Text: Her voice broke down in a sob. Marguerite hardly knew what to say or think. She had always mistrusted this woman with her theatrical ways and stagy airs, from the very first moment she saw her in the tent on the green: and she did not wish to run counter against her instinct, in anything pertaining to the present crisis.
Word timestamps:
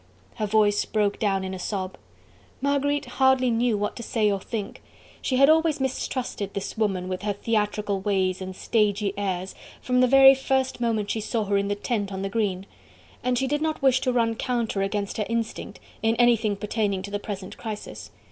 Her 0.37 0.47
voice 0.47 0.83
broke 0.83 1.19
down 1.19 1.43
in 1.43 1.53
a 1.53 1.59
sob. 1.59 1.95
Marguerite 2.59 3.05
hardly 3.05 3.51
knew 3.51 3.77
what 3.77 3.95
to 3.97 4.01
say 4.01 4.31
or 4.31 4.39
think. 4.39 4.81
She 5.21 5.35
had 5.35 5.47
always 5.47 5.79
mistrusted 5.79 6.55
this 6.55 6.75
woman 6.75 7.07
with 7.07 7.21
her 7.21 7.33
theatrical 7.33 7.99
ways 7.99 8.41
and 8.41 8.55
stagy 8.55 9.13
airs, 9.15 9.53
from 9.79 10.01
the 10.01 10.07
very 10.07 10.33
first 10.33 10.81
moment 10.81 11.11
she 11.11 11.21
saw 11.21 11.43
her 11.43 11.55
in 11.55 11.67
the 11.67 11.75
tent 11.75 12.11
on 12.11 12.23
the 12.23 12.29
green: 12.29 12.65
and 13.23 13.37
she 13.37 13.45
did 13.45 13.61
not 13.61 13.83
wish 13.83 14.01
to 14.01 14.11
run 14.11 14.33
counter 14.33 14.81
against 14.81 15.17
her 15.17 15.25
instinct, 15.29 15.79
in 16.01 16.15
anything 16.15 16.55
pertaining 16.55 17.03
to 17.03 17.11
the 17.11 17.19
present 17.19 17.55
crisis. 17.57 18.09